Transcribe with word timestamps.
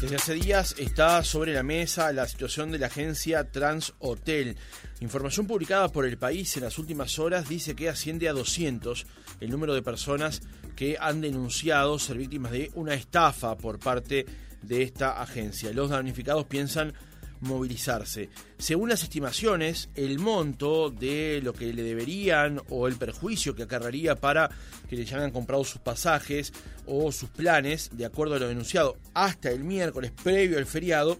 Desde 0.00 0.16
hace 0.16 0.32
días 0.32 0.74
está 0.78 1.22
sobre 1.22 1.52
la 1.52 1.62
mesa 1.62 2.10
la 2.14 2.26
situación 2.26 2.72
de 2.72 2.78
la 2.78 2.86
agencia 2.86 3.50
Transhotel. 3.50 4.56
Información 5.00 5.46
publicada 5.46 5.90
por 5.90 6.06
el 6.06 6.16
país 6.16 6.56
en 6.56 6.64
las 6.64 6.78
últimas 6.78 7.18
horas 7.18 7.50
dice 7.50 7.76
que 7.76 7.90
asciende 7.90 8.26
a 8.26 8.32
200 8.32 9.06
el 9.40 9.50
número 9.50 9.74
de 9.74 9.82
personas 9.82 10.40
que 10.74 10.96
han 10.98 11.20
denunciado 11.20 11.98
ser 11.98 12.16
víctimas 12.16 12.52
de 12.52 12.70
una 12.74 12.94
estafa 12.94 13.58
por 13.58 13.78
parte 13.78 14.24
de 14.62 14.82
esta 14.82 15.20
agencia. 15.20 15.70
Los 15.74 15.90
damnificados 15.90 16.46
piensan 16.46 16.94
movilizarse. 17.40 18.28
Según 18.58 18.88
las 18.88 19.02
estimaciones, 19.02 19.88
el 19.94 20.18
monto 20.18 20.90
de 20.90 21.40
lo 21.42 21.52
que 21.52 21.72
le 21.72 21.82
deberían 21.82 22.60
o 22.68 22.86
el 22.86 22.96
perjuicio 22.96 23.54
que 23.54 23.62
acarraría 23.62 24.16
para 24.16 24.50
que 24.88 24.96
le 24.96 25.02
hayan 25.02 25.30
comprado 25.30 25.64
sus 25.64 25.80
pasajes 25.80 26.52
o 26.86 27.10
sus 27.12 27.30
planes, 27.30 27.90
de 27.92 28.06
acuerdo 28.06 28.34
a 28.34 28.38
lo 28.38 28.48
denunciado, 28.48 28.96
hasta 29.14 29.50
el 29.50 29.64
miércoles 29.64 30.12
previo 30.22 30.58
al 30.58 30.66
feriado, 30.66 31.18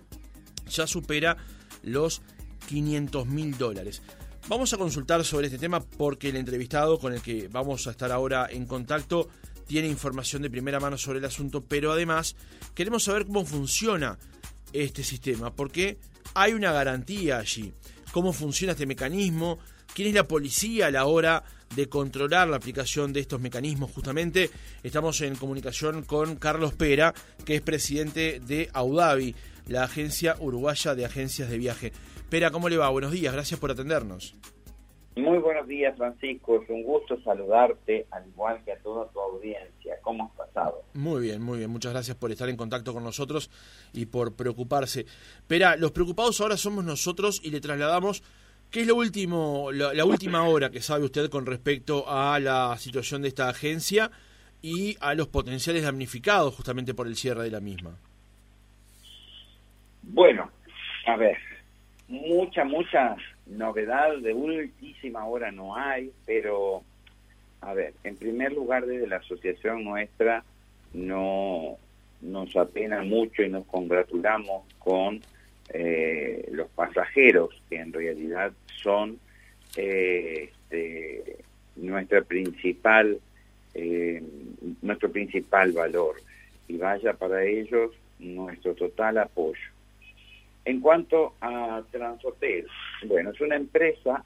ya 0.69 0.87
supera 0.87 1.37
los 1.83 2.23
500 2.69 3.27
mil 3.27 3.57
dólares. 3.57 4.03
Vamos 4.49 4.73
a 4.73 4.79
consultar 4.79 5.25
sobre 5.25 5.47
este 5.47 5.59
tema 5.59 5.81
porque 5.81 6.31
el 6.31 6.37
entrevistado 6.37 6.99
con 6.99 7.13
el 7.13 7.21
que 7.21 7.49
vamos 7.49 7.87
a 7.87 7.93
estar 7.93 8.11
ahora 8.11 8.49
en 8.51 8.67
contacto 8.67 9.29
tiene 9.67 9.87
información 9.87 10.43
de 10.43 10.51
primera 10.51 10.81
mano 10.81 10.99
sobre 10.99 11.21
el 11.21 11.25
asunto, 11.25 11.63
pero 11.63 11.93
además 11.93 12.35
queremos 12.75 13.05
saber 13.05 13.27
cómo 13.27 13.45
funciona 13.45 14.19
este 14.73 15.03
sistema, 15.03 15.55
porque 15.55 15.99
hay 16.35 16.53
una 16.53 16.73
garantía 16.73 17.39
allí. 17.39 17.73
¿Cómo 18.13 18.33
funciona 18.33 18.73
este 18.73 18.87
mecanismo? 18.87 19.59
¿Quién 19.95 20.09
es 20.09 20.15
la 20.15 20.29
policía 20.29 20.87
a 20.87 20.91
la 20.91 21.07
hora 21.07 21.43
de 21.75 21.89
controlar 21.89 22.49
la 22.49 22.57
aplicación 22.57 23.13
de 23.13 23.21
estos 23.21 23.41
mecanismos? 23.41 23.91
Justamente 23.91 24.51
estamos 24.83 25.21
en 25.21 25.35
comunicación 25.35 26.03
con 26.05 26.37
Carlos 26.37 26.75
Pera, 26.75 27.13
que 27.45 27.57
es 27.57 27.61
presidente 27.61 28.41
de 28.41 28.69
Audavi, 28.73 29.35
la 29.67 29.85
agencia 29.85 30.37
uruguaya 30.41 30.95
de 30.95 31.05
agencias 31.05 31.51
de 31.51 31.59
viaje. 31.59 31.93
Pera, 32.29 32.51
¿cómo 32.51 32.69
le 32.69 32.77
va? 32.77 32.89
Buenos 32.91 33.13
días, 33.13 33.33
gracias 33.33 33.59
por 33.59 33.71
atendernos. 33.71 34.37
Muy 35.17 35.39
buenos 35.39 35.67
días, 35.67 35.97
Francisco. 35.97 36.63
Es 36.63 36.71
un 36.71 36.85
gusto 36.85 37.21
saludarte, 37.23 38.07
al 38.11 38.27
igual 38.29 38.63
que 38.65 38.73
a 38.73 38.79
toda 38.79 39.11
tu 39.11 39.21
audiencia. 39.21 39.71
¿Cómo 40.03 40.25
has 40.25 40.47
pasado? 40.47 40.83
Muy 40.95 41.23
bien, 41.23 41.43
muy 41.43 41.59
bien. 41.59 41.71
Muchas 41.71 41.93
gracias 41.93 42.17
por 42.17 42.31
estar 42.31 42.49
en 42.49 42.57
contacto 42.57 42.93
con 42.93 43.05
nosotros 43.05 43.51
y 43.93 44.07
por 44.07 44.35
preocuparse. 44.35 45.07
Pero 45.47 45.77
los 45.77 45.93
preocupados 45.93 46.41
ahora 46.41 46.57
somos 46.57 46.85
nosotros 46.85 47.41
y 47.43 47.51
le 47.51 47.61
trasladamos 47.61 48.23
¿Qué 48.71 48.83
es 48.83 48.87
lo 48.87 48.95
último, 48.95 49.73
la, 49.73 50.05
última 50.05 50.45
hora 50.45 50.71
que 50.71 50.81
sabe 50.81 51.05
usted 51.05 51.29
con 51.29 51.45
respecto 51.45 52.05
a 52.09 52.39
la 52.39 52.77
situación 52.79 53.21
de 53.23 53.29
esta 53.29 53.49
agencia 53.49 54.13
y 54.63 54.97
a 55.01 55.15
los 55.15 55.27
potenciales 55.27 55.83
damnificados 55.83 56.55
justamente 56.55 56.95
por 56.95 57.09
el 57.09 57.17
cierre 57.17 57.43
de 57.43 57.51
la 57.51 57.59
misma? 57.59 57.97
Bueno, 60.03 60.53
a 61.05 61.17
ver, 61.17 61.37
mucha, 62.07 62.65
mucha 62.65 63.17
novedad 63.47 64.17
de 64.19 64.33
última 64.33 65.25
hora 65.25 65.51
no 65.51 65.75
hay, 65.75 66.13
pero 66.25 66.85
a 67.61 67.75
ver, 67.75 67.95
en 68.05 68.17
primer 68.17 68.53
lugar 68.53 68.87
desde 68.87 69.07
la 69.07 69.17
asociación 69.17 69.85
nuestra 69.85 70.45
no 70.93 71.77
nos 72.23 72.57
apena 72.57 73.03
mucho 73.03 73.43
y 73.43 73.49
nos 73.49 73.67
congratulamos 73.67 74.65
con 74.79 75.21
eh, 75.73 76.49
los 76.53 76.69
pasajeros 76.71 77.51
que 77.69 77.77
en 77.77 77.93
realidad 77.93 78.53
son 78.83 79.19
eh, 79.77 80.51
este, 80.71 81.39
principal 82.27 83.19
eh, 83.75 84.23
nuestro 84.83 85.11
principal 85.11 85.73
valor. 85.73 86.17
Y 86.69 86.77
vaya 86.77 87.15
para 87.15 87.45
ellos 87.45 87.93
nuestro 88.19 88.75
total 88.75 89.19
apoyo. 89.19 89.61
En 90.65 90.81
cuanto 90.81 91.35
a 91.41 91.83
Transhotel, 91.91 92.67
bueno, 93.07 93.31
es 93.31 93.41
una 93.41 93.57
empresa 93.57 94.25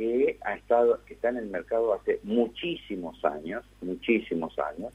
que 0.00 0.38
ha 0.46 0.54
estado, 0.54 0.98
que 1.04 1.12
está 1.12 1.28
en 1.28 1.36
el 1.36 1.48
mercado 1.48 1.92
hace 1.92 2.20
muchísimos 2.22 3.22
años, 3.22 3.62
muchísimos 3.82 4.58
años. 4.58 4.94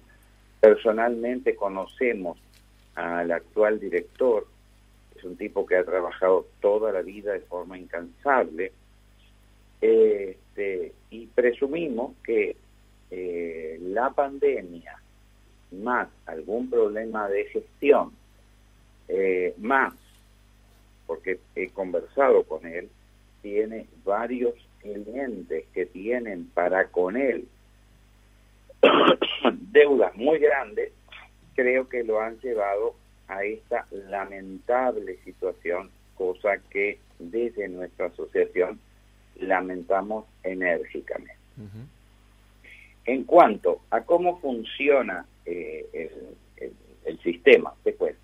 Personalmente 0.59 1.55
conocemos 1.55 2.39
al 2.95 3.31
actual 3.31 3.79
director, 3.79 4.47
es 5.15 5.23
un 5.23 5.37
tipo 5.37 5.63
que 5.67 5.75
ha 5.75 5.83
trabajado 5.83 6.47
toda 6.59 6.91
la 6.91 7.03
vida 7.03 7.33
de 7.33 7.41
forma 7.41 7.77
incansable, 7.77 8.71
este, 9.79 10.93
y 11.11 11.27
presumimos 11.27 12.15
que 12.23 12.55
eh, 13.11 13.77
la 13.83 14.09
pandemia, 14.09 14.99
más 15.83 16.07
algún 16.25 16.67
problema 16.67 17.29
de 17.29 17.45
gestión, 17.45 18.11
eh, 19.07 19.53
más 19.59 19.93
porque 21.05 21.37
he 21.53 21.69
conversado 21.69 22.43
con 22.45 22.65
él, 22.65 22.89
tiene 23.43 23.85
varios 24.03 24.55
clientes 24.85 25.65
que 25.73 25.85
tienen 25.85 26.45
para 26.53 26.87
con 26.87 27.17
él 27.17 27.47
deudas 29.71 30.15
muy 30.15 30.39
grandes, 30.39 30.91
creo 31.55 31.87
que 31.89 32.03
lo 32.03 32.21
han 32.21 32.39
llevado 32.39 32.95
a 33.27 33.43
esta 33.43 33.85
lamentable 33.91 35.17
situación, 35.23 35.89
cosa 36.15 36.57
que 36.69 36.99
desde 37.19 37.67
nuestra 37.67 38.07
asociación 38.07 38.79
lamentamos 39.39 40.25
enérgicamente. 40.43 41.33
En 43.05 43.23
cuanto 43.23 43.81
a 43.91 44.01
cómo 44.01 44.39
funciona 44.39 45.25
eh, 45.45 45.85
el, 46.57 46.73
el, 47.05 47.19
sistema, 47.19 47.73
te 47.83 47.93
cuento. 47.93 48.19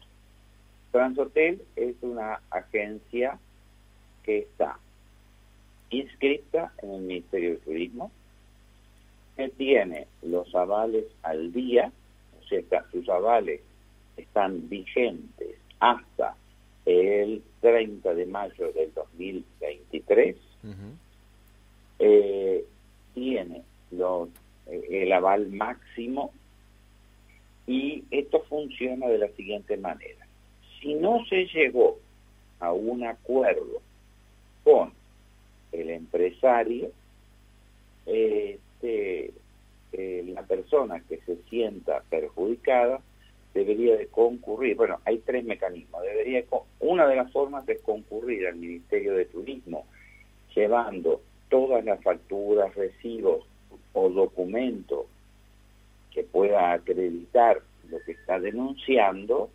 Transhotel 0.91 1.61
es 1.75 1.95
una 2.01 2.41
agencia 2.49 3.37
que 4.23 4.39
está 4.39 4.77
inscrita 5.91 6.73
en 6.81 6.91
el 6.91 7.01
Ministerio 7.01 7.51
de 7.51 7.57
Turismo, 7.57 8.11
que 9.35 9.49
tiene 9.49 10.07
los 10.23 10.53
avales 10.55 11.05
al 11.23 11.51
día, 11.51 11.91
o 12.39 12.47
sea, 12.47 12.85
sus 12.91 13.07
avales 13.09 13.61
están 14.17 14.67
vigentes 14.69 15.57
hasta 15.79 16.35
el 16.85 17.41
30 17.61 18.13
de 18.13 18.25
mayo 18.25 18.71
del 18.73 18.93
2023, 18.93 20.35
eh, 21.99 22.65
tiene 23.13 23.61
los, 23.91 24.29
eh, 24.67 25.03
el 25.03 25.11
aval 25.11 25.49
máximo 25.49 26.31
y 27.67 28.03
esto 28.09 28.43
funciona 28.49 29.07
de 29.07 29.19
la 29.19 29.27
siguiente 29.29 29.77
manera. 29.77 30.25
Si 30.79 30.95
no 30.95 31.23
se 31.25 31.45
llegó 31.45 31.99
a 32.59 32.73
un 32.73 33.03
acuerdo 33.03 33.81
con 34.63 34.91
el 35.71 35.89
empresario, 35.89 36.91
este, 38.05 39.33
eh, 39.93 40.23
la 40.33 40.43
persona 40.43 41.01
que 41.01 41.17
se 41.25 41.37
sienta 41.49 42.03
perjudicada 42.09 43.01
debería 43.53 43.97
de 43.97 44.07
concurrir, 44.07 44.77
bueno, 44.77 44.99
hay 45.05 45.19
tres 45.19 45.43
mecanismos, 45.43 46.01
debería 46.03 46.43
una 46.79 47.07
de 47.07 47.17
las 47.17 47.31
formas 47.31 47.67
es 47.67 47.81
concurrir 47.81 48.47
al 48.47 48.55
Ministerio 48.55 49.13
de 49.13 49.25
Turismo 49.25 49.85
llevando 50.55 51.21
todas 51.49 51.83
las 51.83 52.01
facturas, 52.01 52.73
recibos 52.75 53.45
o 53.93 54.09
documentos 54.09 55.05
que 56.11 56.23
pueda 56.23 56.73
acreditar 56.73 57.61
lo 57.89 57.99
que 58.05 58.13
está 58.13 58.39
denunciando. 58.39 59.49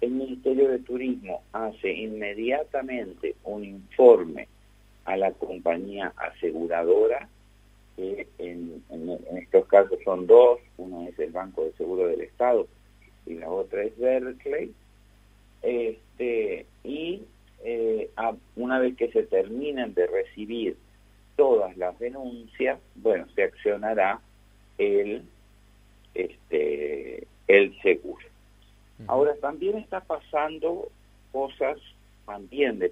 El 0.00 0.10
Ministerio 0.10 0.68
de 0.68 0.78
Turismo 0.80 1.42
hace 1.52 1.90
inmediatamente 1.90 3.34
un 3.44 3.64
informe 3.64 4.46
a 5.08 5.16
la 5.16 5.32
compañía 5.32 6.12
aseguradora, 6.18 7.28
que 7.96 8.28
en, 8.38 8.84
estos 9.38 9.66
casos 9.66 9.98
son 10.04 10.26
dos, 10.26 10.60
uno 10.76 11.08
es 11.08 11.18
el 11.18 11.32
Banco 11.32 11.64
de 11.64 11.72
Seguro 11.72 12.06
del 12.06 12.20
Estado 12.20 12.68
y 13.24 13.34
la 13.34 13.50
otra 13.50 13.84
es 13.84 13.98
Berkeley, 13.98 14.70
este, 15.62 16.66
y 16.84 17.22
eh, 17.64 18.10
una 18.56 18.78
vez 18.78 18.96
que 18.96 19.10
se 19.10 19.22
terminen 19.22 19.94
de 19.94 20.06
recibir 20.06 20.76
todas 21.36 21.74
las 21.78 21.98
denuncias, 21.98 22.78
bueno, 22.96 23.26
se 23.34 23.44
accionará 23.44 24.20
el, 24.76 25.22
este, 26.12 27.26
el 27.46 27.80
seguro. 27.80 28.26
Ahora 29.06 29.34
también 29.36 29.78
está 29.78 30.00
pasando 30.00 30.90
cosas 31.32 31.78
también 32.28 32.78
de, 32.78 32.90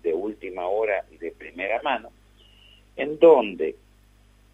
de 0.00 0.14
última 0.14 0.68
hora 0.68 1.04
y 1.10 1.18
de 1.18 1.32
primera 1.32 1.82
mano, 1.82 2.10
en 2.94 3.18
donde, 3.18 3.74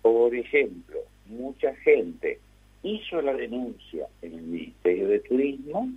por 0.00 0.34
ejemplo, 0.34 1.00
mucha 1.26 1.74
gente 1.76 2.38
hizo 2.82 3.20
la 3.20 3.34
denuncia 3.34 4.08
en 4.22 4.32
el 4.32 4.42
Ministerio 4.42 5.08
de 5.08 5.20
Turismo, 5.20 5.90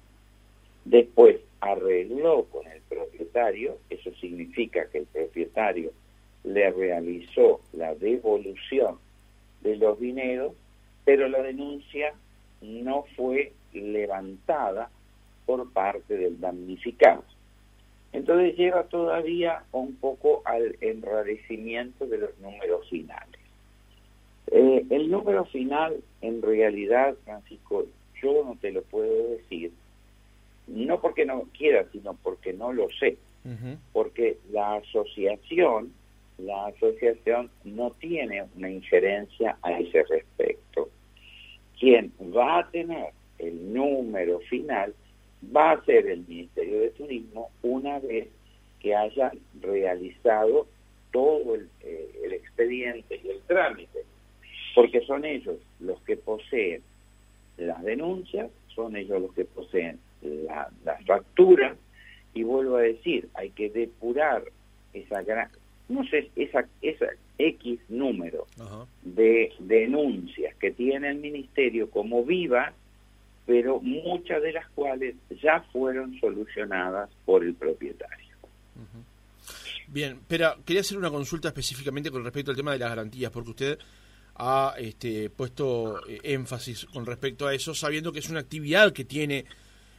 después 0.84 1.38
arregló 1.62 2.44
con 2.52 2.68
el 2.68 2.82
propietario, 2.82 3.78
eso 3.90 4.14
significa 4.16 4.86
que 4.90 5.00
el 5.00 5.06
propietario 5.06 5.92
le 6.44 6.70
realizó 6.72 7.62
la 7.72 7.96
devolución 7.96 8.98
de 9.62 9.78
los 9.78 9.98
dineros, 9.98 10.52
pero 11.06 11.30
la 11.30 11.42
denuncia 11.42 12.14
no 12.62 13.06
fue 13.16 13.54
levantada 13.72 14.90
por 15.46 15.72
parte 15.72 16.18
del 16.18 16.38
damnificado. 16.42 17.24
Entonces 18.15 18.56
lleva 18.56 18.83
todavía 18.83 19.63
un 19.73 19.95
poco 19.95 20.41
al 20.45 20.77
enrarecimiento 20.79 22.07
de 22.07 22.19
los 22.19 22.39
números 22.39 22.89
finales. 22.89 23.41
Eh, 24.51 24.85
el 24.89 25.12
número 25.12 25.44
final, 25.45 25.97
en 26.21 26.41
realidad, 26.41 27.15
Francisco, 27.25 27.85
yo 28.23 28.45
no 28.45 28.56
te 28.62 28.71
lo 28.71 28.83
puedo 28.83 29.31
decir, 29.31 29.73
no 30.67 31.01
porque 31.01 31.25
no 31.25 31.44
quiera, 31.57 31.85
sino 31.91 32.13
porque 32.23 32.53
no 32.53 32.71
lo 32.71 32.88
sé, 33.00 33.17
porque 33.91 34.38
la 34.50 34.75
asociación, 34.75 35.91
la 36.38 36.67
asociación 36.67 37.51
no 37.65 37.91
tiene 38.00 38.45
una 38.56 38.69
injerencia 38.69 39.57
a 39.62 39.77
ese 39.77 40.03
respecto. 40.03 40.88
Quien 41.77 42.13
va 42.35 42.59
a 42.59 42.69
tener 42.71 43.09
el 43.39 43.73
número 43.73 44.39
final 44.39 44.94
va 45.56 45.71
a 45.71 45.86
ser 45.86 46.07
el 46.07 46.25
Ministerio 46.27 46.80
de 46.81 46.89
Turismo 46.92 47.50
una 47.62 48.00
vez 48.00 48.27
que 48.80 48.95
haya 48.95 49.31
realizado 49.62 50.68
todo 51.12 51.56
el, 51.56 51.69
eh, 51.81 52.21
el 52.24 52.33
expediente 52.33 53.19
y 53.24 53.30
el 53.30 53.42
trámite, 53.42 54.03
porque 54.74 55.01
son 55.06 55.25
ellos 55.25 55.57
los 55.80 56.00
que 56.01 56.18
poseen 56.18 56.81
las 57.57 57.81
denuncias, 57.83 58.51
son 58.68 58.95
ellos 58.95 59.21
los 59.21 59.33
que 59.33 59.45
poseen 59.45 60.00
la, 60.21 60.69
las 60.83 61.03
facturas, 61.06 61.77
y 62.33 62.44
vuelvo 62.44 62.75
a 62.75 62.81
decir, 62.81 63.30
hay 63.33 63.50
que 63.51 63.69
depurar 63.69 64.44
esa 64.94 65.24
gran, 65.24 65.50
no 65.88 66.06
sé, 66.06 66.30
esa, 66.36 66.68
esa 66.81 67.07
X 67.38 67.80
número 67.89 68.45
de 69.03 69.53
denuncias 69.59 70.56
que 70.56 70.71
tiene 70.71 71.09
el 71.09 71.18
ministerio 71.18 71.89
como 71.89 72.24
viva, 72.24 72.74
pero 73.45 73.80
muchas 73.80 74.42
de 74.42 74.53
las 74.53 74.68
cuales 74.69 75.15
ya 75.42 75.62
fueron 75.71 76.19
solucionadas 76.19 77.09
por 77.25 77.44
el 77.44 77.53
propietario. 77.53 78.25
Bien, 79.88 80.19
pero 80.27 80.56
quería 80.65 80.81
hacer 80.81 80.97
una 80.97 81.12
consulta 81.12 81.50
específicamente 81.50 82.09
con 82.09 82.24
respecto 82.24 82.51
al 82.51 82.57
tema 82.57 82.71
de 82.71 82.80
las 82.80 82.89
garantías, 82.89 83.31
porque 83.31 83.50
usted 83.51 83.80
ha 84.36 84.74
este, 84.77 85.30
puesto 85.30 86.06
eh, 86.07 86.19
énfasis 86.24 86.86
con 86.86 87.06
respecto 87.06 87.47
a 87.47 87.53
eso, 87.53 87.74
sabiendo 87.74 88.12
que 88.12 88.19
es 88.19 88.30
una 88.30 88.39
actividad 88.39 88.92
que 88.94 89.06
tiene 89.06 89.45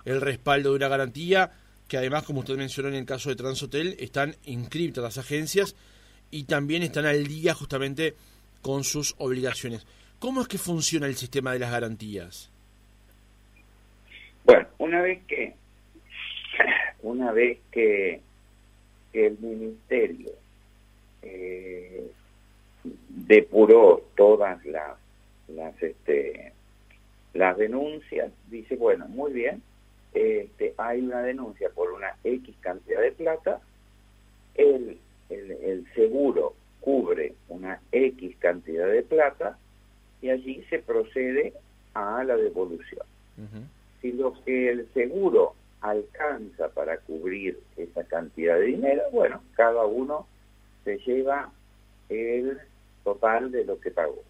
el 0.04 0.20
respaldo 0.20 0.70
de 0.70 0.76
una 0.76 0.88
garantía, 0.88 1.52
que 1.88 1.96
además, 1.96 2.24
como 2.24 2.40
usted 2.40 2.56
mencionó 2.56 2.88
en 2.88 2.96
el 2.96 3.06
caso 3.06 3.28
de 3.28 3.36
Transhotel, 3.36 3.96
están 3.98 4.36
inscriptas 4.44 5.04
las 5.04 5.18
agencias 5.18 5.76
y 6.30 6.44
también 6.44 6.82
están 6.82 7.06
al 7.06 7.26
día 7.26 7.54
justamente 7.54 8.14
con 8.60 8.82
sus 8.82 9.14
obligaciones. 9.18 9.86
¿Cómo 10.18 10.42
es 10.42 10.48
que 10.48 10.58
funciona 10.58 11.06
el 11.06 11.16
sistema 11.16 11.52
de 11.52 11.60
las 11.60 11.70
garantías? 11.70 12.50
Bueno, 14.46 14.68
una 14.78 15.02
vez 15.02 15.24
que 15.26 15.54
una 17.02 17.32
vez 17.32 17.58
que, 17.72 18.20
el 19.12 19.38
ministerio 19.38 20.30
eh, 21.22 22.10
depuró 22.84 24.02
todas 24.14 24.62
las 24.66 24.98
las 25.48 25.82
este 25.82 26.52
las 27.32 27.56
denuncias 27.56 28.30
dice 28.50 28.76
bueno 28.76 29.08
muy 29.08 29.32
bien 29.32 29.62
este 30.12 30.74
hay 30.76 31.00
una 31.00 31.22
denuncia 31.22 31.70
por 31.70 31.92
una 31.92 32.14
x 32.24 32.54
cantidad 32.60 33.00
de 33.00 33.12
plata 33.12 33.62
el, 34.54 34.98
el, 35.30 35.86
seguro 35.94 36.52
cubre 36.80 37.32
una 37.48 37.80
x 37.92 38.36
cantidad 38.38 38.86
de 38.86 39.02
plata 39.02 39.56
y 40.20 40.28
allí 40.28 40.62
se 40.68 40.80
procede 40.80 41.54
a 41.94 42.22
la 42.22 42.36
devolución 42.36 43.06
lo 44.12 44.34
que 44.44 44.70
el 44.70 44.88
seguro 44.92 45.54
alcanza 45.80 46.68
para 46.70 46.98
cubrir 46.98 47.60
esa 47.76 48.04
cantidad 48.04 48.56
de 48.56 48.66
dinero 48.66 49.02
bueno 49.12 49.42
cada 49.54 49.84
uno 49.84 50.26
se 50.84 50.98
lleva 50.98 51.50
el 52.08 52.58
total 53.02 53.50
de 53.50 53.64
lo 53.64 53.78
que 53.80 53.90
pagó. 53.90 54.22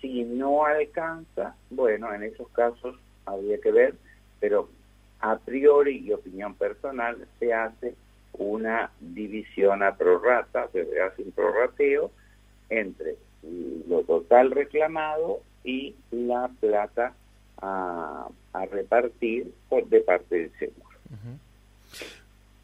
Si 0.00 0.24
no 0.24 0.64
alcanza, 0.64 1.56
bueno, 1.70 2.12
en 2.14 2.22
esos 2.22 2.48
casos 2.50 2.96
habría 3.26 3.58
que 3.60 3.72
ver, 3.72 3.94
pero 4.40 4.68
a 5.20 5.36
priori 5.38 5.98
y 5.98 6.12
opinión 6.12 6.54
personal 6.54 7.26
se 7.38 7.52
hace 7.52 7.94
una 8.32 8.90
división 9.00 9.82
a 9.82 9.96
prorrata, 9.96 10.68
se 10.72 11.00
hace 11.00 11.22
un 11.22 11.32
prorrateo 11.32 12.10
entre 12.70 13.16
lo 13.88 14.02
total 14.02 14.50
reclamado 14.50 15.40
y 15.64 15.96
la 16.10 16.48
plata 16.60 17.14
a, 17.60 18.28
repartir 18.70 19.52
por, 19.68 19.88
de 19.88 20.00
parte 20.00 20.36
del 20.36 20.52
seguro. 20.58 20.88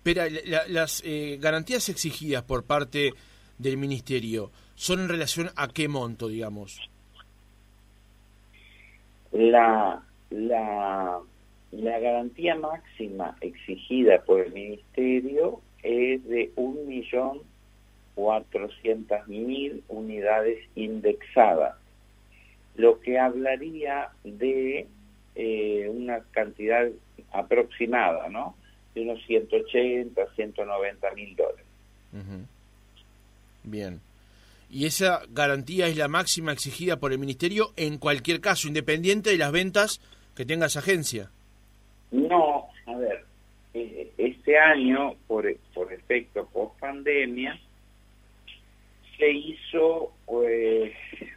Pero 0.03 0.23
las 0.69 1.03
eh, 1.05 1.39
garantías 1.41 1.89
exigidas 1.89 2.43
por 2.43 2.65
parte 2.65 3.13
del 3.59 3.77
ministerio 3.77 4.51
son 4.75 5.01
en 5.01 5.09
relación 5.09 5.51
a 5.57 5.69
qué 5.69 5.89
monto, 5.89 6.29
digamos? 6.29 6.91
La, 9.33 10.03
la, 10.31 11.19
la 11.73 11.99
garantía 11.99 12.55
máxima 12.55 13.37
exigida 13.41 14.23
por 14.23 14.41
el 14.41 14.53
Ministerio 14.53 15.61
es 15.83 16.25
de 16.27 16.53
un 16.57 16.87
millón 16.87 17.41
cuatrocientas 18.15 19.27
mil 19.27 19.83
unidades 19.89 20.59
indexadas, 20.77 21.77
lo 22.77 23.01
que 23.01 23.19
hablaría 23.19 24.11
de 24.25 24.89
eh, 25.35 25.89
una 25.89 26.21
cantidad 26.31 26.89
aproximada, 27.33 28.29
¿no? 28.29 28.57
De 28.95 29.03
unos 29.03 29.25
180, 29.27 30.23
190 30.35 31.11
mil 31.13 31.37
dólares. 31.37 31.65
Bien 33.65 34.01
y 34.75 34.87
esa 34.87 35.23
garantía 35.29 35.87
es 35.87 35.97
la 35.97 36.09
máxima 36.09 36.51
exigida 36.51 36.99
por 36.99 37.13
el 37.13 37.21
Ministerio 37.21 37.69
en 37.77 37.97
cualquier 37.97 38.41
caso, 38.41 38.67
independiente 38.67 39.31
de 39.31 39.39
las 39.39 39.53
ventas 39.53 40.01
que 40.35 40.45
tenga 40.45 40.67
esa 40.67 40.81
agencia. 40.81 41.31
No, 42.11 42.67
a 42.87 42.97
ver, 42.97 43.25
eh, 43.73 44.11
este 44.19 44.59
año, 44.59 45.15
por, 45.29 45.47
por 45.73 45.93
efecto 45.93 46.49
post 46.53 46.77
pandemia, 46.81 47.57
se 49.17 49.31
hizo 49.31 50.13
pues 50.27 50.93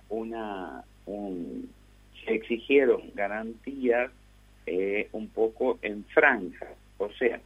una, 0.10 0.84
se 1.08 2.34
exigieron 2.34 3.12
garantías 3.16 4.12
eh, 4.66 5.08
un 5.14 5.30
poco 5.30 5.80
en 5.82 6.04
franja, 6.06 6.68
o 6.98 7.10
sea, 7.14 7.40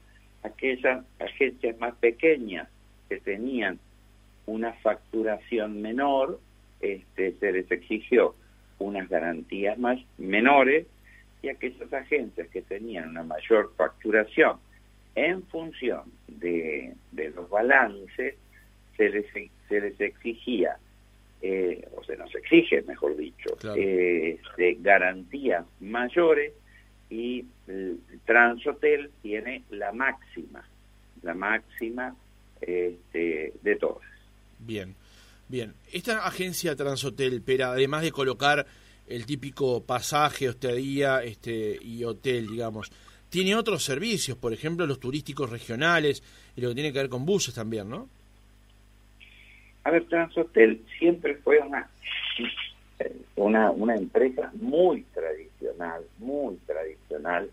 aquellas 0.44 1.06
agencias 1.20 1.78
más 1.80 1.96
pequeñas 1.96 2.68
que 3.08 3.20
tenían 3.20 3.80
una 4.48 4.74
facturación 4.74 5.82
menor, 5.82 6.40
este, 6.80 7.34
se 7.34 7.52
les 7.52 7.72
exigió 7.72 8.34
unas 8.80 9.08
garantías 9.08 9.78
más 9.78 10.00
menores 10.18 10.88
y 11.44 11.50
aquellas 11.50 11.94
agencias 11.94 12.48
que 12.50 12.64
tenían 12.64 13.10
una 13.10 13.24
mayor 13.24 13.72
facturación 13.76 14.58
en 15.16 15.44
función 15.44 16.04
de, 16.28 16.94
los 17.36 17.50
balances 17.50 18.36
se 18.98 19.10
les, 19.10 19.26
se 19.68 19.82
les 19.82 20.00
exigía, 20.00 20.78
eh, 21.42 21.88
o 21.96 22.04
se 22.04 22.16
nos 22.18 22.34
exige, 22.36 22.82
mejor 22.84 23.18
dicho, 23.18 23.58
eh, 23.76 24.40
este, 24.42 24.78
garantías 24.80 25.66
mayores 25.80 26.54
y 27.10 27.44
el 27.68 28.00
Transhotel 28.26 29.10
tiene 29.22 29.64
la 29.72 29.92
máxima, 29.92 30.64
la 31.24 31.34
máxima 31.34 32.16
este, 32.62 33.54
de 33.62 33.76
todas. 33.78 34.08
Bien, 34.60 34.96
bien. 35.48 35.74
Esta 35.92 36.26
agencia 36.26 36.76
Transhotel, 36.76 37.42
pero 37.42 37.68
además 37.68 38.04
de 38.04 38.12
colocar 38.12 38.66
el 39.08 39.26
típico 39.26 39.84
pasaje, 39.84 40.48
hostelería 40.48 41.24
este, 41.24 41.78
y 41.82 42.04
hotel, 42.04 42.48
digamos, 42.48 42.92
tiene 43.30 43.56
otros 43.56 43.84
servicios, 43.84 44.38
por 44.38 44.54
ejemplo, 44.54 44.86
los 44.86 45.00
turísticos 45.00 45.50
regionales 45.50 46.22
y 46.56 46.62
lo 46.62 46.70
que 46.70 46.76
tiene 46.76 46.94
que 46.94 47.00
ver 47.00 47.10
con 47.10 47.26
buses 47.26 47.54
también, 47.54 47.90
¿no? 47.90 48.08
A 49.84 49.92
ver, 49.92 50.06
Transhotel 50.06 50.82
siempre 51.00 51.36
fue 51.36 51.60
una, 51.60 51.90
una, 53.36 53.72
una 53.72 53.96
empresa 53.96 54.52
muy 54.54 55.04
tradicional, 55.14 56.04
muy 56.20 56.56
tradicional 56.68 57.50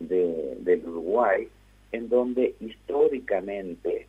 de, 0.00 0.56
del 0.60 0.86
Uruguay, 0.88 1.48
en 1.92 2.08
donde 2.08 2.54
históricamente 2.60 4.06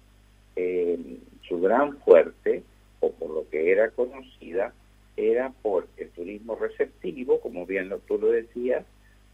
eh, 0.56 1.18
su 1.48 1.62
gran 1.62 1.98
fuerte, 2.00 2.63
o 3.00 3.12
por 3.12 3.30
lo 3.30 3.50
que 3.50 3.72
era 3.72 3.89
conocida, 3.91 4.74
era 5.18 5.51
por 5.62 5.88
el 5.98 6.10
turismo 6.10 6.56
receptivo, 6.56 7.39
como 7.41 7.65
bien 7.65 7.94
tú 8.08 8.18
lo 8.18 8.27
decías, 8.27 8.86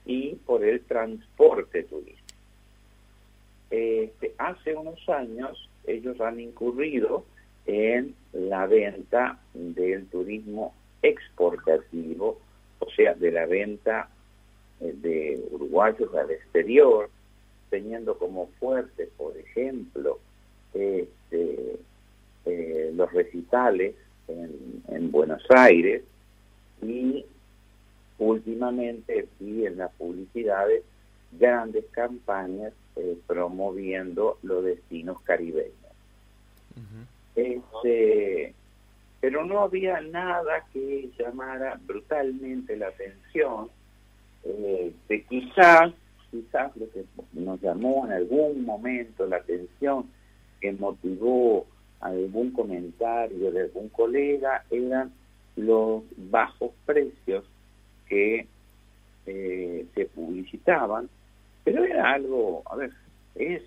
y 0.05 0.35
por 0.45 0.63
el 0.63 0.81
transporte 0.81 1.83
turístico. 1.83 2.23
Este, 3.69 4.33
hace 4.37 4.75
unos 4.75 5.07
años 5.09 5.69
ellos 5.85 6.19
han 6.21 6.39
incurrido 6.39 7.25
en 7.67 8.15
la 8.33 8.65
venta 8.65 9.39
del 9.53 10.07
turismo 10.07 10.73
exportativo, 11.01 12.39
o 12.79 12.89
sea, 12.91 13.13
de 13.13 13.31
la 13.31 13.45
venta 13.45 14.09
eh, 14.79 14.93
de 14.95 15.47
uruguayos 15.51 16.13
al 16.15 16.31
exterior, 16.31 17.09
teniendo 17.69 18.17
como 18.17 18.47
fuerte, 18.59 19.09
por 19.17 19.35
ejemplo, 19.37 20.19
este, 20.73 21.79
eh, 22.45 22.91
los 22.95 23.11
recitales 23.11 23.95
en, 24.27 25.11
Buenos 25.11 25.43
Aires 25.49 26.03
y 26.81 27.25
últimamente 28.19 29.27
vi 29.39 29.65
en 29.65 29.77
las 29.77 29.91
publicidades 29.93 30.83
grandes 31.31 31.85
campañas 31.91 32.73
eh, 32.97 33.17
promoviendo 33.25 34.37
los 34.43 34.63
destinos 34.63 35.19
caribeños. 35.21 35.73
Este, 37.37 38.53
pero 39.21 39.45
no 39.45 39.61
había 39.61 40.01
nada 40.01 40.65
que 40.73 41.09
llamara 41.17 41.79
brutalmente 41.85 42.75
la 42.75 42.87
atención. 42.87 43.69
Eh, 44.43 44.91
de 45.07 45.23
quizás, 45.23 45.93
quizás 46.31 46.75
lo 46.75 46.89
que 46.91 47.05
nos 47.33 47.61
llamó 47.61 48.05
en 48.05 48.13
algún 48.13 48.65
momento 48.65 49.25
la 49.27 49.37
atención, 49.37 50.09
que 50.59 50.71
motivó 50.73 51.65
algún 51.99 52.51
comentario 52.51 53.51
de 53.51 53.61
algún 53.61 53.89
colega, 53.89 54.63
eran 54.71 55.11
los 55.55 56.03
bajos 56.15 56.71
precios 56.85 57.43
que 58.07 58.47
eh, 59.25 59.85
se 59.93 60.05
publicitaban, 60.05 61.09
pero 61.63 61.83
era 61.83 62.13
algo, 62.13 62.63
a 62.65 62.75
ver, 62.75 62.91
es 63.35 63.61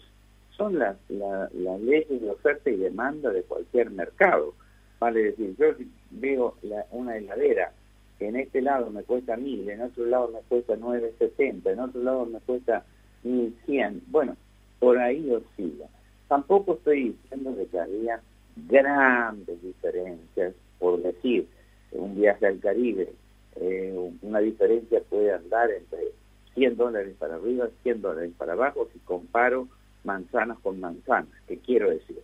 son 0.61 0.79
las 0.79 0.99
la, 1.09 1.49
leyes 1.79 2.21
de 2.21 2.31
oferta 2.31 2.69
y 2.69 2.77
demanda 2.77 3.31
de 3.31 3.43
cualquier 3.45 3.89
mercado. 3.91 4.53
Vale 4.99 5.23
decir, 5.23 5.57
yo 5.59 5.69
veo 6.11 6.55
una 6.91 7.17
heladera 7.17 7.73
que 8.19 8.29
en 8.29 8.37
este 8.37 8.61
lado 8.61 8.91
me 8.91 9.03
cuesta 9.03 9.39
mil, 9.39 9.67
en 9.71 9.81
otro 9.81 10.05
lado 10.05 10.29
me 10.29 10.41
cuesta 10.41 10.77
9.70, 10.77 11.73
en 11.73 11.81
otro 11.81 12.03
lado 12.03 12.27
me 12.27 12.41
cuesta 12.41 12.85
1.100, 13.25 14.03
bueno, 14.09 14.37
por 14.79 14.99
ahí 14.99 15.31
oscila. 15.31 15.87
Tampoco 16.29 16.75
estoy 16.75 17.17
diciendo 17.23 17.57
que 17.71 17.81
había 17.81 18.21
grandes 18.69 19.63
diferencias, 19.63 20.53
por 20.79 21.03
decir, 21.03 21.49
un 21.93 22.21
viaje 22.21 22.47
al 22.47 22.61
Caribe, 22.61 23.11
eh, 23.57 24.11
una 24.21 24.41
diferencia 24.41 25.01
puede 25.09 25.33
andar 25.33 25.71
entre 25.71 26.09
100 26.53 26.77
dólares 26.77 27.17
para 27.19 27.37
arriba, 27.37 27.71
100 27.83 28.03
dólares 28.03 28.33
para 28.37 28.53
abajo, 28.53 28.87
si 28.93 28.99
comparo 28.99 29.67
manzanas 30.05 30.59
con 30.61 30.81
manzanas. 30.81 31.31
¿Qué 31.47 31.59
quiero 31.59 31.91
decir? 31.91 32.21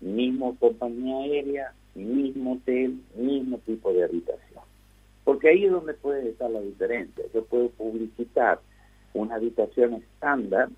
Mismo 0.00 0.56
compañía 0.58 1.16
aérea, 1.18 1.72
mismo 1.94 2.54
hotel, 2.54 3.00
mismo 3.14 3.58
tipo 3.58 3.92
de 3.92 4.04
habitación. 4.04 4.64
Porque 5.24 5.48
ahí 5.48 5.64
es 5.64 5.72
donde 5.72 5.94
puede 5.94 6.30
estar 6.30 6.50
la 6.50 6.60
diferencia. 6.60 7.24
Yo 7.34 7.44
puedo 7.44 7.68
publicitar 7.70 8.60
una 9.12 9.36
habitación 9.36 9.94
estándar 9.94 10.68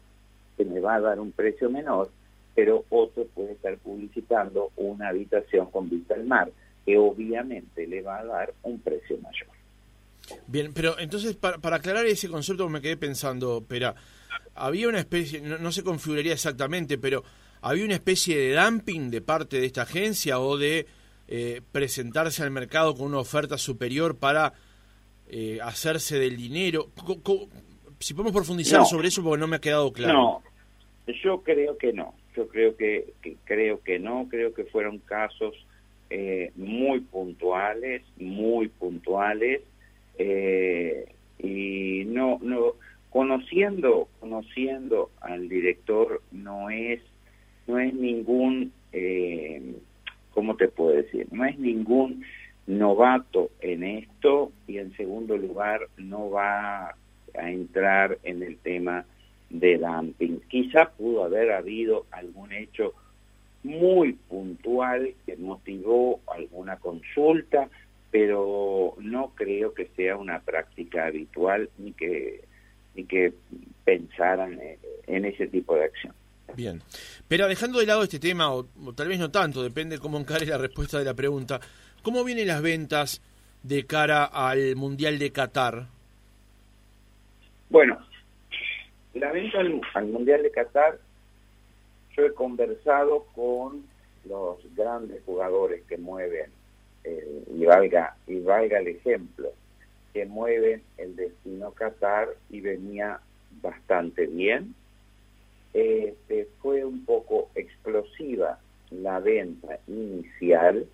que 0.56 0.64
me 0.64 0.80
va 0.80 0.96
a 0.96 1.00
dar 1.00 1.20
un 1.20 1.32
precio 1.32 1.70
menor 1.70 2.10
pero 2.54 2.84
otro 2.90 3.24
puede 3.34 3.52
estar 3.52 3.76
publicitando 3.78 4.70
una 4.76 5.08
habitación 5.08 5.70
con 5.70 5.88
vista 5.88 6.14
al 6.14 6.24
mar, 6.24 6.50
que 6.84 6.98
obviamente 6.98 7.86
le 7.86 8.02
va 8.02 8.18
a 8.18 8.24
dar 8.24 8.54
un 8.62 8.78
precio 8.80 9.16
mayor. 9.18 9.48
Bien, 10.46 10.72
pero 10.74 10.98
entonces 10.98 11.36
para, 11.36 11.56
aclarar 11.76 12.06
ese 12.06 12.28
concepto 12.28 12.68
me 12.68 12.80
quedé 12.80 12.96
pensando, 12.96 13.64
pero 13.66 13.94
había 14.54 14.88
una 14.88 14.98
especie, 14.98 15.40
no, 15.40 15.72
se 15.72 15.82
configuraría 15.82 16.32
exactamente, 16.32 16.98
pero 16.98 17.22
había 17.60 17.84
una 17.84 17.94
especie 17.94 18.36
de 18.36 18.54
dumping 18.54 19.10
de 19.10 19.20
parte 19.20 19.60
de 19.60 19.66
esta 19.66 19.82
agencia 19.82 20.40
o 20.40 20.56
de 20.56 20.86
eh, 21.28 21.60
presentarse 21.72 22.42
al 22.42 22.50
mercado 22.50 22.94
con 22.94 23.06
una 23.06 23.18
oferta 23.18 23.56
superior 23.56 24.18
para 24.18 24.52
eh, 25.28 25.58
hacerse 25.62 26.18
del 26.18 26.36
dinero. 26.36 26.90
si 27.98 28.14
podemos 28.14 28.32
profundizar 28.32 28.84
sobre 28.84 29.08
eso 29.08 29.22
porque 29.22 29.40
no 29.40 29.46
me 29.46 29.56
ha 29.56 29.60
quedado 29.60 29.92
claro. 29.92 30.12
No, 30.12 30.42
yo 31.22 31.42
creo 31.42 31.78
que 31.78 31.92
no. 31.92 32.14
Yo 32.36 32.48
creo 32.48 32.76
que, 32.76 33.12
creo 33.44 33.82
que 33.82 33.98
no, 33.98 34.26
creo 34.30 34.54
que 34.54 34.64
fueron 34.64 34.98
casos 34.98 35.54
eh, 36.08 36.50
muy 36.56 37.00
puntuales, 37.00 38.02
muy 38.16 38.68
puntuales 38.68 39.62
eh, 40.18 41.06
y 41.38 42.04
no 42.06 42.38
no 42.42 42.74
conociendo 43.10 44.08
conociendo 44.20 45.10
al 45.20 45.48
director 45.48 46.22
no 46.30 46.70
es 46.70 47.00
no 47.66 47.78
es 47.78 47.94
ningún 47.94 48.72
eh, 48.92 49.74
cómo 50.32 50.56
te 50.56 50.68
puedo 50.68 50.96
decir 50.96 51.26
no 51.30 51.44
es 51.44 51.58
ningún 51.58 52.24
novato 52.66 53.50
en 53.60 53.82
esto 53.82 54.52
y 54.66 54.78
en 54.78 54.96
segundo 54.96 55.36
lugar 55.36 55.80
no 55.96 56.30
va 56.30 56.94
a 57.34 57.50
entrar 57.50 58.18
en 58.22 58.42
el 58.42 58.58
tema 58.58 59.04
de 59.50 59.78
dumping. 59.78 60.40
Quizá 60.48 60.90
pudo 60.90 61.24
haber 61.24 61.52
habido 61.52 62.06
algún 62.10 62.52
hecho 62.52 62.94
muy 63.62 64.14
puntual 64.14 65.14
que 65.26 65.36
motivó 65.36 66.20
alguna 66.26 66.76
consulta, 66.76 67.68
pero 68.12 68.94
no 69.00 69.32
creo 69.34 69.74
que 69.74 69.88
sea 69.96 70.16
una 70.16 70.38
práctica 70.40 71.06
habitual 71.06 71.68
ni 71.78 71.92
que 71.92 72.44
ni 72.94 73.04
que 73.04 73.32
pensaran 73.84 74.60
en 75.06 75.24
ese 75.24 75.46
tipo 75.46 75.74
de 75.74 75.84
acción. 75.84 76.14
Bien, 76.54 76.82
pero 77.26 77.48
dejando 77.48 77.78
de 77.78 77.86
lado 77.86 78.02
este 78.02 78.18
tema, 78.18 78.52
o, 78.52 78.64
tal 78.94 79.08
vez 79.08 79.18
no 79.18 79.30
tanto, 79.30 79.62
depende 79.62 79.98
cómo 79.98 80.18
encare 80.18 80.44
la 80.44 80.58
respuesta 80.58 80.98
de 80.98 81.04
la 81.06 81.14
pregunta, 81.14 81.60
¿cómo 82.02 82.22
vienen 82.24 82.48
las 82.48 82.60
ventas 82.60 83.22
de 83.62 83.86
cara 83.86 84.24
al 84.24 84.76
Mundial 84.76 85.18
de 85.18 85.32
Qatar? 85.32 85.86
Bueno, 87.70 87.98
la 89.14 89.32
venta 89.32 89.60
al, 89.60 90.06
Mundial 90.06 90.42
de 90.42 90.50
Qatar, 90.50 90.98
yo 92.16 92.26
he 92.26 92.34
conversado 92.34 93.24
con 93.34 93.84
los 94.26 94.58
grandes 94.76 95.22
jugadores 95.24 95.82
que 95.84 95.96
mueven, 95.96 96.50
eh, 97.04 97.44
y, 97.52 97.64
valga, 97.64 98.16
y 98.26 98.40
valga 98.40 98.78
el 98.78 98.88
ejemplo, 98.88 99.52
que 100.12 100.24
mueven 100.26 100.82
el 100.98 101.16
destino 101.16 101.72
Qatar 101.72 102.28
y 102.50 102.60
venía 102.60 103.20
bastante 103.60 104.26
bien. 104.26 104.74
Este, 105.72 106.48
fue 106.60 106.84
un 106.84 107.04
poco 107.04 107.50
explosiva 107.54 108.58
la 108.90 109.20
venta 109.20 109.78
inicial 109.88 110.86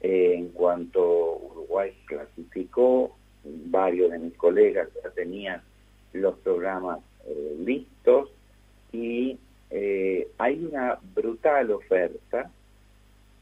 eh, 0.00 0.34
en 0.36 0.48
cuanto 0.48 1.36
Uruguay 1.36 1.92
clasificó, 2.06 3.14
varios 3.44 4.10
de 4.10 4.18
mis 4.18 4.34
colegas 4.34 4.88
ya 5.04 5.10
tenían 5.10 5.62
los 6.12 6.36
programas 6.38 7.00
eh, 7.26 7.56
listos 7.58 8.30
y 8.92 9.38
hay 10.38 10.64
una 10.64 10.98
brutal 11.14 11.70
oferta, 11.70 12.50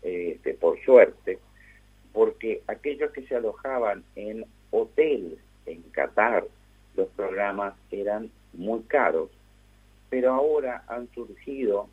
este, 0.02 0.54
por 0.54 0.82
suerte, 0.84 1.38
porque 2.14 2.62
aquellos 2.68 3.10
que 3.10 3.26
se 3.26 3.33
alojaban 3.44 4.04
en 4.16 4.46
hoteles 4.70 5.38
en 5.66 5.82
Qatar, 5.92 6.46
los 6.96 7.08
programas 7.08 7.74
eran 7.90 8.30
muy 8.52 8.80
caros, 8.82 9.30
pero 10.08 10.32
ahora 10.32 10.84
han 10.88 11.08
surgido 11.12 11.88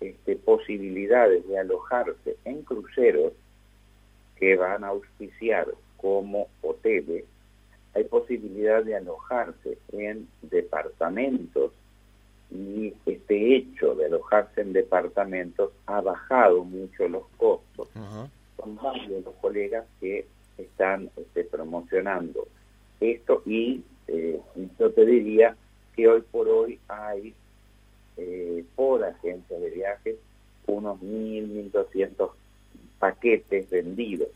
este, 0.00 0.36
posibilidades 0.36 1.46
de 1.48 1.58
alojarse 1.58 2.36
en 2.44 2.62
cruceros 2.62 3.32
que 4.36 4.56
van 4.56 4.84
a 4.84 4.88
auspiciar 4.88 5.66
como 5.96 6.48
hoteles. 6.62 7.24
Hay 7.94 8.04
posibilidad 8.04 8.82
de 8.84 8.96
alojarse 8.96 9.78
en 9.92 10.28
departamentos 10.42 11.72
y 12.50 12.94
este 13.04 13.56
hecho 13.56 13.94
de 13.94 14.06
alojarse 14.06 14.60
en 14.60 14.72
departamentos 14.72 15.72
ha 15.86 16.00
bajado 16.00 16.64
mucho 16.64 17.08
los 17.08 17.24
costos. 17.36 17.88
Son 18.56 18.76
varios 18.76 19.24
los 19.24 19.34
colegas 19.36 19.84
que 20.00 20.26
están 20.58 21.10
este, 21.16 21.44
promocionando 21.44 22.46
esto 23.00 23.42
y 23.46 23.82
eh, 24.08 24.40
yo 24.78 24.90
te 24.90 25.06
diría 25.06 25.56
que 25.94 26.08
hoy 26.08 26.22
por 26.30 26.48
hoy 26.48 26.78
hay 26.88 27.34
eh, 28.16 28.64
por 28.74 29.04
agencias 29.04 29.60
de 29.60 29.70
viajes 29.70 30.16
unos 30.66 31.00
mil, 31.00 31.70
doscientos 31.70 32.32
paquetes 32.98 33.70
vendidos. 33.70 34.28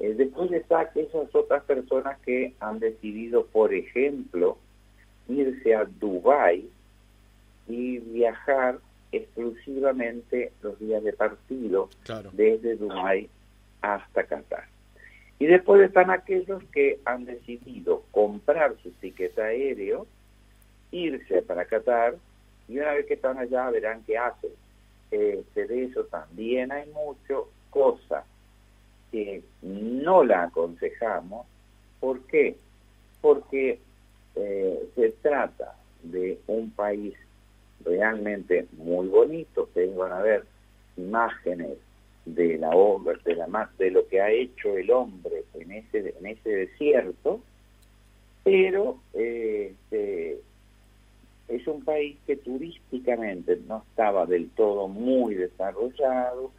Eh, 0.00 0.14
después 0.14 0.50
está 0.52 0.90
esas 0.94 1.34
otras 1.34 1.62
personas 1.64 2.18
que 2.20 2.54
han 2.60 2.78
decidido, 2.78 3.46
por 3.46 3.72
ejemplo, 3.72 4.58
irse 5.28 5.74
a 5.74 5.84
Dubái 5.84 6.68
y 7.68 7.98
viajar 7.98 8.78
exclusivamente 9.12 10.52
los 10.62 10.78
días 10.78 11.02
de 11.04 11.12
partido 11.12 11.88
desde 12.32 12.76
Dubái 12.76 13.28
hasta 13.80 14.24
Qatar. 14.24 14.73
Y 15.44 15.46
después 15.46 15.82
están 15.82 16.10
aquellos 16.10 16.64
que 16.72 17.00
han 17.04 17.26
decidido 17.26 18.04
comprar 18.12 18.76
su 18.82 18.90
ticket 18.92 19.38
aéreo, 19.38 20.06
irse 20.90 21.42
para 21.42 21.66
Qatar 21.66 22.14
y 22.66 22.78
una 22.78 22.92
vez 22.94 23.04
que 23.04 23.12
están 23.12 23.36
allá 23.36 23.68
verán 23.68 24.02
qué 24.06 24.16
hacen. 24.16 24.52
Este, 25.10 25.66
de 25.66 25.84
eso 25.84 26.04
también 26.04 26.72
hay 26.72 26.88
mucho, 26.92 27.50
cosa 27.68 28.24
que 29.12 29.42
no 29.60 30.24
la 30.24 30.44
aconsejamos. 30.44 31.46
¿Por 32.00 32.22
qué? 32.22 32.56
Porque 33.20 33.78
eh, 34.36 34.88
se 34.94 35.10
trata 35.20 35.76
de 36.04 36.38
un 36.46 36.70
país 36.70 37.12
realmente 37.84 38.66
muy 38.78 39.08
bonito, 39.08 39.68
que 39.74 39.84
van 39.88 40.12
a 40.12 40.22
ver 40.22 40.46
imágenes 40.96 41.76
de 42.24 42.58
la 42.58 42.70
obra, 42.70 43.18
de 43.24 43.34
la 43.36 43.70
de 43.78 43.90
lo 43.90 44.06
que 44.08 44.20
ha 44.20 44.30
hecho 44.30 44.76
el 44.76 44.90
hombre 44.90 45.44
en 45.54 45.72
ese 45.72 46.14
en 46.18 46.26
ese 46.26 46.48
desierto, 46.50 47.40
pero 48.42 48.98
este, 49.12 50.38
es 51.48 51.66
un 51.66 51.84
país 51.84 52.16
que 52.26 52.36
turísticamente 52.36 53.58
no 53.68 53.84
estaba 53.88 54.26
del 54.26 54.50
todo 54.50 54.88
muy 54.88 55.34
desarrollado 55.34 56.50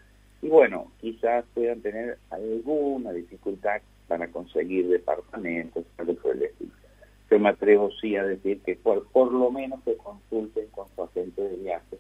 y 0.42 0.50
bueno, 0.50 0.92
quizás 1.02 1.44
puedan 1.54 1.82
tener 1.82 2.20
alguna 2.30 3.12
dificultad 3.12 3.82
para 4.08 4.28
conseguir 4.28 4.88
departamentos, 4.88 5.86
algo 5.98 6.14
por 6.16 6.38
Yo 6.38 7.40
me 7.40 7.50
atrevo 7.50 7.90
sí 8.00 8.16
a 8.16 8.24
decir 8.24 8.62
que 8.62 8.76
por, 8.76 9.08
por 9.08 9.32
lo 9.32 9.50
menos 9.50 9.82
que 9.84 9.98
consulten 9.98 10.68
con 10.68 10.88
su 10.96 11.02
agente 11.02 11.42
de 11.42 11.58
viajes, 11.58 12.00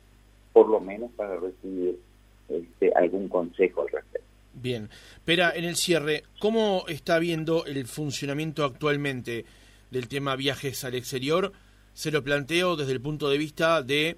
por 0.53 0.69
lo 0.69 0.79
menos 0.79 1.10
para 1.13 1.38
recibir 1.38 2.00
este, 2.49 2.91
algún 2.95 3.27
consejo 3.27 3.81
al 3.81 3.89
respecto. 3.89 4.27
Bien, 4.53 4.89
pero 5.25 5.53
en 5.53 5.65
el 5.65 5.75
cierre, 5.75 6.23
¿cómo 6.39 6.85
está 6.87 7.19
viendo 7.19 7.65
el 7.65 7.85
funcionamiento 7.87 8.63
actualmente 8.63 9.45
del 9.91 10.07
tema 10.07 10.35
viajes 10.35 10.83
al 10.85 10.95
exterior? 10.95 11.51
Se 11.93 12.11
lo 12.11 12.23
planteo 12.23 12.75
desde 12.75 12.93
el 12.93 13.01
punto 13.01 13.29
de 13.29 13.37
vista 13.37 13.81
de 13.81 14.17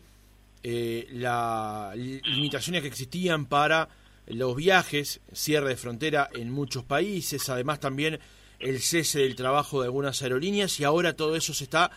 eh, 0.63 1.07
las 1.11 1.95
limitaciones 1.95 2.81
que 2.81 2.87
existían 2.87 3.45
para 3.45 3.89
los 4.27 4.55
viajes, 4.55 5.21
cierre 5.31 5.69
de 5.69 5.75
frontera 5.77 6.29
en 6.33 6.51
muchos 6.51 6.83
países, 6.83 7.49
además 7.49 7.79
también 7.79 8.19
el 8.59 8.79
cese 8.81 9.19
del 9.19 9.35
trabajo 9.35 9.81
de 9.81 9.85
algunas 9.85 10.21
aerolíneas 10.21 10.79
y 10.79 10.83
ahora 10.83 11.15
todo 11.15 11.35
eso 11.35 11.53
se 11.53 11.63
está 11.63 11.91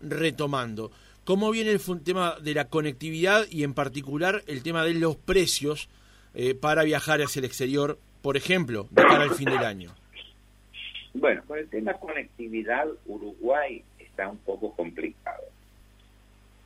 retomando. 0.00 0.90
¿Cómo 1.24 1.50
viene 1.50 1.70
el 1.70 1.80
tema 2.04 2.36
de 2.42 2.52
la 2.52 2.68
conectividad 2.68 3.46
y 3.50 3.64
en 3.64 3.72
particular 3.72 4.42
el 4.46 4.62
tema 4.62 4.84
de 4.84 4.92
los 4.92 5.16
precios 5.16 5.88
eh, 6.34 6.54
para 6.54 6.84
viajar 6.84 7.22
hacia 7.22 7.40
el 7.40 7.46
exterior, 7.46 7.98
por 8.20 8.36
ejemplo, 8.36 8.88
de 8.90 9.02
cara 9.02 9.22
al 9.22 9.30
fin 9.30 9.46
del 9.46 9.64
año? 9.64 9.94
Bueno, 11.14 11.42
con 11.46 11.58
el 11.58 11.68
tema 11.70 11.94
conectividad, 11.94 12.88
Uruguay 13.06 13.82
está 13.98 14.28
un 14.28 14.36
poco 14.38 14.74
complicado. 14.76 15.44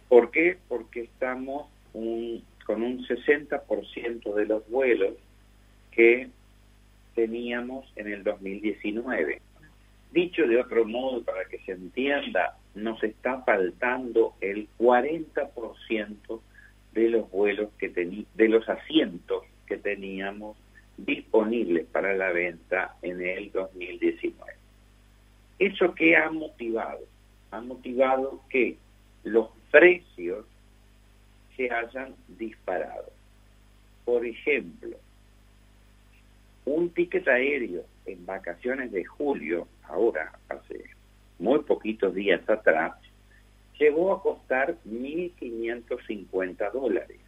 ¿Por 0.08 0.32
qué? 0.32 0.58
Porque 0.68 1.02
estamos 1.02 1.68
con 1.92 2.82
un 2.82 3.06
60% 3.06 4.34
de 4.34 4.44
los 4.44 4.68
vuelos 4.68 5.14
que 5.92 6.30
teníamos 7.14 7.86
en 7.94 8.12
el 8.12 8.24
2019. 8.24 9.40
Dicho 10.10 10.46
de 10.48 10.60
otro 10.60 10.84
modo, 10.84 11.22
para 11.22 11.44
que 11.44 11.58
se 11.60 11.72
entienda, 11.72 12.57
nos 12.74 13.02
está 13.02 13.42
faltando 13.42 14.34
el 14.40 14.68
40% 14.78 16.40
de 16.92 17.08
los 17.08 17.30
vuelos 17.30 17.70
que 17.78 17.88
de 17.88 18.48
los 18.48 18.68
asientos 18.68 19.44
que 19.66 19.76
teníamos 19.76 20.56
disponibles 20.96 21.86
para 21.86 22.14
la 22.14 22.30
venta 22.30 22.96
en 23.02 23.20
el 23.20 23.52
2019. 23.52 24.52
¿Eso 25.58 25.94
qué 25.94 26.16
ha 26.16 26.30
motivado? 26.30 27.00
Ha 27.50 27.60
motivado 27.60 28.42
que 28.48 28.76
los 29.24 29.48
precios 29.70 30.44
se 31.56 31.70
hayan 31.70 32.14
disparado. 32.26 33.10
Por 34.04 34.24
ejemplo, 34.24 34.96
un 36.64 36.90
ticket 36.90 37.26
aéreo 37.28 37.84
en 38.06 38.24
vacaciones 38.24 38.92
de 38.92 39.04
julio, 39.04 39.66
ahora 39.84 40.32
hace 40.48 40.84
muy 41.38 41.60
poquitos 41.60 42.14
días 42.14 42.48
atrás, 42.48 42.94
llegó 43.78 44.12
a 44.12 44.22
costar 44.22 44.76
1.550 44.88 46.72
dólares. 46.72 47.18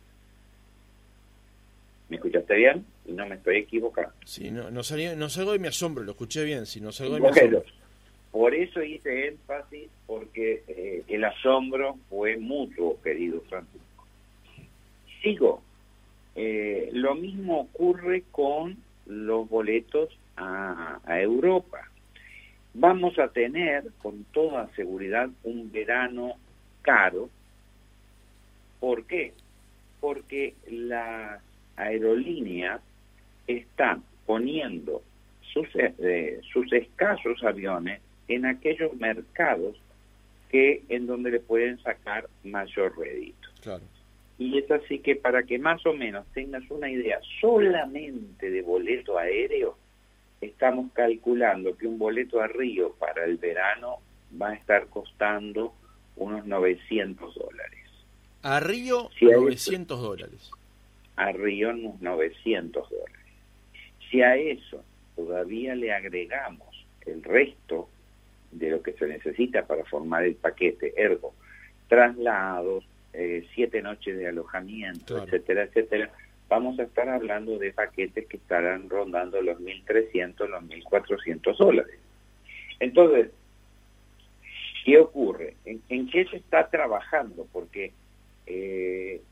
¿Me 2.09 2.17
escuchaste 2.17 2.57
bien? 2.57 2.85
Y 3.07 3.13
no 3.13 3.27
me 3.27 3.37
estoy 3.37 3.59
equivocando. 3.59 4.13
Sí, 4.25 4.51
no, 4.51 4.71
no, 4.71 4.83
no 5.17 5.29
salgo 5.29 5.53
de 5.53 5.59
mi 5.59 5.69
asombro, 5.69 6.03
lo 6.03 6.11
escuché 6.13 6.45
bien, 6.45 6.67
si 6.67 6.81
no 6.81 6.91
salgo 6.91 7.15
de 7.15 7.21
mi 7.21 7.29
asombro. 7.29 7.63
Por 8.33 8.55
eso 8.55 8.83
hice 8.83 9.29
énfasis, 9.29 9.89
porque 10.07 10.63
eh, 10.69 11.03
el 11.09 11.25
asombro 11.25 11.99
fue 12.09 12.37
mutuo, 12.37 13.01
querido 13.03 13.41
Francisco. 13.49 14.07
Sigo. 15.23 15.63
Eh, 16.37 16.91
lo 16.93 17.17
mismo 17.17 17.61
ocurre 17.63 18.23
con 18.31 18.77
los 19.07 19.49
boletos 19.49 20.17
a, 20.37 21.01
Europa. 21.07 21.90
Vamos 22.75 23.19
a 23.19 23.29
tener 23.29 23.85
con 24.01 24.25
toda 24.25 24.69
seguridad 24.75 25.29
un 25.43 25.71
verano 25.73 26.35
caro. 26.83 27.29
¿Por 28.79 29.05
qué? 29.05 29.33
Porque 30.01 30.55
las 30.71 31.43
aerolíneas 31.77 32.81
están 33.47 34.03
poniendo 34.27 35.03
sus, 35.53 35.69
eh, 35.75 36.41
sus 36.53 36.73
escasos 36.73 37.43
aviones 37.43 38.01
en 38.29 38.47
aquellos 38.47 38.95
mercados 38.97 39.77
que 40.51 40.83
en 40.89 41.07
donde 41.07 41.31
le 41.31 41.41
pueden 41.41 41.79
sacar 41.83 42.29
mayor 42.45 42.97
rédito. 42.99 43.49
Claro. 43.63 43.83
Y 44.39 44.59
es 44.59 44.71
así 44.71 45.01
que 45.01 45.17
para 45.17 45.43
que 45.43 45.59
más 45.59 45.85
o 45.85 45.93
menos 45.93 46.27
tengas 46.33 46.69
una 46.71 46.91
idea 46.91 47.21
solamente 47.41 48.51
de 48.51 48.63
boleto 48.63 49.19
aéreo, 49.19 49.77
estamos 50.41 50.91
calculando 50.93 51.77
que 51.77 51.87
un 51.87 51.99
boleto 51.99 52.41
a 52.41 52.47
Río 52.47 52.95
para 52.99 53.25
el 53.25 53.37
verano 53.37 53.99
va 54.41 54.51
a 54.51 54.55
estar 54.55 54.87
costando 54.87 55.75
unos 56.17 56.47
900 56.47 57.35
dólares. 57.35 57.81
A 58.43 58.61
Río, 58.61 59.11
900 59.21 60.01
dólares. 60.01 60.51
A 61.17 61.33
Río, 61.33 61.71
unos 61.71 62.01
900 62.01 62.89
dólares. 62.89 63.17
Si 64.11 64.23
a 64.23 64.37
eso 64.37 64.83
todavía 65.15 65.75
le 65.75 65.93
agregamos 65.93 66.87
el 67.07 67.23
resto 67.23 67.89
de 68.51 68.71
lo 68.71 68.83
que 68.83 68.93
se 68.93 69.07
necesita 69.07 69.67
para 69.67 69.85
formar 69.85 70.25
el 70.25 70.35
paquete, 70.35 70.95
ergo, 70.97 71.35
traslados, 71.89 72.85
eh, 73.13 73.47
siete 73.55 73.83
noches 73.83 74.17
de 74.17 74.29
alojamiento, 74.29 75.23
etcétera, 75.23 75.65
etcétera, 75.65 76.11
vamos 76.51 76.81
a 76.81 76.83
estar 76.83 77.09
hablando 77.09 77.59
de 77.59 77.73
paquetes 77.73 78.27
que 78.27 78.37
estarán 78.37 78.91
rondando 78.91 79.41
los 79.41 79.59
1.300, 79.61 80.49
los 80.49 80.63
1.400 80.65 81.57
dólares. 81.57 81.95
Entonces, 82.81 83.31
¿qué 84.85 84.99
ocurre? 84.99 85.55
¿En, 85.65 86.11
qué 86.11 86.25
se 86.27 86.39
está 86.39 86.69
trabajando? 86.69 87.47
Porque 87.53 87.93
eh, 88.47 89.23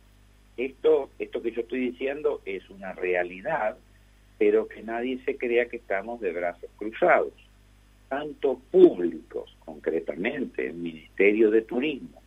esto, 0.56 1.10
esto 1.18 1.42
que 1.42 1.50
yo 1.50 1.62
estoy 1.62 1.90
diciendo 1.90 2.40
es 2.44 2.70
una 2.70 2.92
realidad, 2.92 3.76
pero 4.38 4.68
que 4.68 4.84
nadie 4.84 5.18
se 5.24 5.36
crea 5.36 5.68
que 5.68 5.78
estamos 5.78 6.20
de 6.20 6.32
brazos 6.32 6.70
cruzados. 6.76 7.32
Tanto 8.08 8.60
públicos, 8.70 9.54
concretamente 9.64 10.68
el 10.68 10.74
Ministerio 10.74 11.50
de 11.50 11.62
Turismo, 11.62 12.22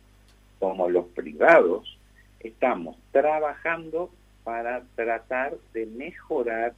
como 0.58 0.90
los 0.90 1.06
privados, 1.06 1.98
estamos 2.40 2.98
trabajando 3.10 4.10
para 4.44 4.82
tratar 4.94 5.54
de 5.72 5.86
mejorar 5.86 6.74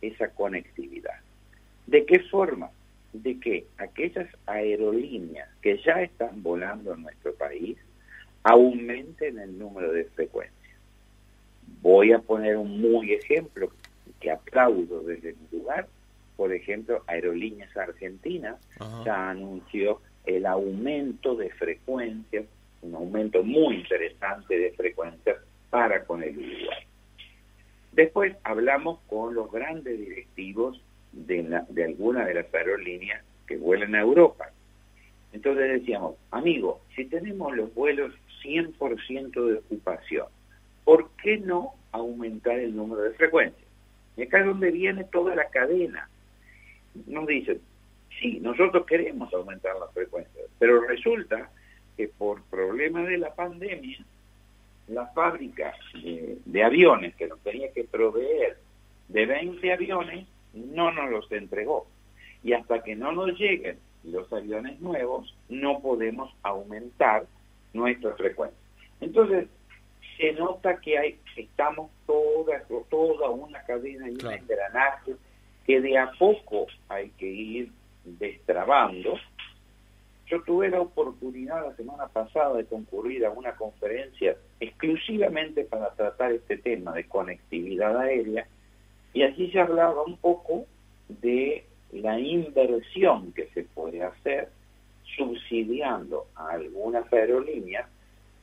esa 0.00 0.28
conectividad. 0.28 1.20
¿De 1.86 2.04
qué 2.06 2.20
forma? 2.20 2.70
De 3.12 3.38
que 3.40 3.66
aquellas 3.78 4.28
aerolíneas 4.46 5.48
que 5.62 5.78
ya 5.78 6.02
están 6.02 6.42
volando 6.42 6.94
en 6.94 7.02
nuestro 7.02 7.34
país 7.34 7.76
aumenten 8.42 9.38
el 9.38 9.58
número 9.58 9.92
de 9.92 10.04
frecuencias. 10.04 10.54
Voy 11.82 12.12
a 12.12 12.18
poner 12.18 12.56
un 12.56 12.80
muy 12.80 13.12
ejemplo 13.12 13.70
que 14.20 14.30
aplaudo 14.30 15.00
desde 15.00 15.34
mi 15.34 15.58
lugar. 15.58 15.88
Por 16.36 16.52
ejemplo, 16.52 17.02
Aerolíneas 17.06 17.76
Argentinas 17.76 18.56
ya 19.04 19.30
anunció 19.30 20.00
el 20.24 20.46
aumento 20.46 21.34
de 21.34 21.50
frecuencias 21.50 22.44
un 22.82 22.94
aumento 22.94 23.42
muy 23.42 23.76
interesante 23.76 24.58
de 24.58 24.70
frecuencias 24.72 25.36
para 25.70 26.04
con 26.04 26.22
el 26.22 26.36
Uruguay. 26.36 26.86
Después 27.98 28.36
hablamos 28.44 29.00
con 29.08 29.34
los 29.34 29.50
grandes 29.50 29.98
directivos 29.98 30.80
de, 31.10 31.42
la, 31.42 31.66
alguna 31.84 32.26
de 32.26 32.34
las 32.34 32.54
aerolíneas 32.54 33.24
que 33.44 33.56
vuelan 33.56 33.96
a 33.96 34.02
Europa. 34.02 34.52
Entonces 35.32 35.80
decíamos, 35.80 36.14
amigo, 36.30 36.80
si 36.94 37.06
tenemos 37.06 37.56
los 37.56 37.74
vuelos 37.74 38.14
100% 38.44 39.46
de 39.46 39.54
ocupación, 39.54 40.28
¿por 40.84 41.10
qué 41.20 41.38
no 41.38 41.72
aumentar 41.90 42.60
el 42.60 42.76
número 42.76 43.02
de 43.02 43.14
frecuencias? 43.14 43.66
Y 44.16 44.22
acá 44.22 44.38
es 44.38 44.46
donde 44.46 44.70
viene 44.70 45.02
toda 45.02 45.34
la 45.34 45.48
cadena. 45.48 46.08
Nos 47.08 47.26
dicen, 47.26 47.60
sí, 48.20 48.38
nosotros 48.38 48.86
queremos 48.86 49.34
aumentar 49.34 49.74
las 49.74 49.92
frecuencias, 49.92 50.46
pero 50.60 50.82
resulta 50.82 51.50
que 51.96 52.06
por 52.06 52.44
problemas 52.44 53.08
de 53.08 53.18
la 53.18 53.34
pandemia, 53.34 53.98
la 54.88 55.06
fábrica 55.08 55.74
de, 55.94 56.64
aviones 56.64 57.14
que 57.14 57.28
nos 57.28 57.40
tenía 57.40 57.72
que 57.72 57.84
proveer 57.84 58.58
de 59.08 59.26
20 59.26 59.72
aviones 59.72 60.26
no 60.54 60.90
nos 60.90 61.10
los 61.10 61.32
entregó. 61.32 61.86
Y 62.42 62.52
hasta 62.52 62.82
que 62.82 62.96
no 62.96 63.12
nos 63.12 63.38
lleguen 63.38 63.78
los 64.04 64.32
aviones 64.32 64.80
nuevos, 64.80 65.36
no 65.48 65.80
podemos 65.80 66.34
aumentar 66.42 67.26
nuestra 67.72 68.14
frecuencia. 68.14 68.58
Entonces, 69.00 69.48
se 70.16 70.32
nota 70.32 70.80
que 70.80 70.98
hay 70.98 71.18
estamos 71.36 71.90
toda, 72.06 72.64
toda 72.90 73.30
una 73.30 73.62
cadena 73.64 74.08
y 74.08 74.14
un 74.14 74.32
engranaje 74.32 75.14
que 75.64 75.80
de 75.80 75.98
a 75.98 76.10
poco 76.18 76.66
hay 76.88 77.10
que 77.10 77.26
ir 77.26 77.70
destrabando. 78.04 79.14
Yo 80.26 80.42
tuve 80.42 80.68
la 80.70 80.80
oportunidad 80.80 81.66
la 81.66 81.76
semana 81.76 82.06
pasada 82.08 82.56
de 82.56 82.64
concurrir 82.64 83.24
a 83.24 83.30
una 83.30 83.52
conferencia 83.52 84.36
exclusivamente 84.60 85.64
para 85.64 85.90
tratar 85.94 86.32
este 86.32 86.58
tema 86.58 86.92
de 86.92 87.04
conectividad 87.04 87.98
aérea 87.98 88.46
y 89.12 89.22
allí 89.22 89.50
se 89.50 89.60
hablaba 89.60 90.02
un 90.02 90.16
poco 90.16 90.66
de 91.08 91.64
la 91.92 92.18
inversión 92.18 93.32
que 93.32 93.46
se 93.54 93.62
puede 93.62 94.02
hacer 94.02 94.50
subsidiando 95.16 96.26
a 96.34 96.50
algunas 96.50 97.10
aerolíneas 97.12 97.88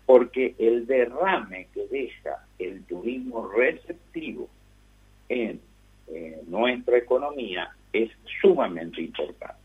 porque 0.05 0.55
el 0.57 0.85
derrame 0.87 1.67
que 1.73 1.87
deja 1.87 2.45
el 2.59 2.83
turismo 2.85 3.47
receptivo 3.47 4.49
en 5.29 5.59
nuestra 6.47 6.97
economía 6.97 7.69
es 7.91 8.11
sumamente 8.41 9.01
importante. 9.01 9.59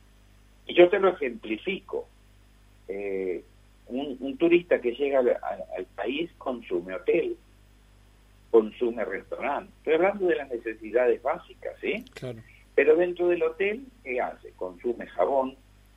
Y 0.66 0.74
yo 0.74 0.88
te 0.88 0.98
lo 0.98 1.10
ejemplifico. 1.10 2.08
Eh, 2.88 3.44
un, 3.90 4.36
turista 4.36 4.80
que 4.80 4.92
llega 4.92 5.18
al, 5.20 5.86
país 5.96 6.30
consume 6.38 6.94
hotel, 6.94 7.36
consume 8.50 9.04
restaurante. 9.04 9.72
Estoy 9.78 9.94
hablando 9.94 10.26
de 10.26 10.36
las 10.36 10.50
necesidades 10.50 11.22
básicas, 11.22 11.74
¿sí? 11.80 12.04
Claro. 12.14 12.38
Pero 12.74 12.96
dentro 12.96 13.28
del 13.28 13.42
hotel, 13.42 13.84
¿qué 14.04 14.20
hace? 14.20 14.50
Consume 14.52 15.06
jabón, 15.06 15.56